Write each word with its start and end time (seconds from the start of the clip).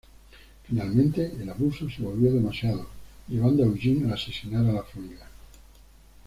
Finalmente 0.67 1.31
el 1.39 1.47
abuso 1.47 1.87
se 1.87 2.01
volvió 2.01 2.31
demasiado, 2.33 2.87
llevando 3.27 3.61
a 3.61 3.67
Eugene 3.67 4.09
a 4.09 4.15
asesinar 4.15 4.65
a 4.65 4.73
la 4.73 4.81
familia. 4.83 5.27